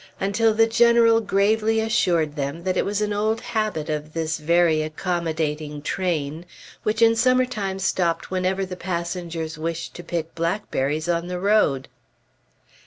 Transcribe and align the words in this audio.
until 0.19 0.51
the 0.51 0.65
General 0.65 1.21
gravely 1.21 1.79
assured 1.79 2.35
them 2.35 2.63
that 2.63 2.75
it 2.75 2.83
was 2.83 3.01
an 3.01 3.13
old 3.13 3.39
habit 3.39 3.87
of 3.87 4.13
this 4.13 4.39
very 4.39 4.81
accommodating 4.81 5.79
train, 5.79 6.43
which 6.81 7.03
in 7.03 7.15
summer 7.15 7.45
time 7.45 7.77
stopped 7.77 8.31
whenever 8.31 8.65
the 8.65 8.75
passengers 8.75 9.59
wished 9.59 9.93
to 9.93 10.03
pick 10.03 10.33
blackberries 10.33 11.07
on 11.07 11.27
the 11.27 11.39
road. 11.39 11.87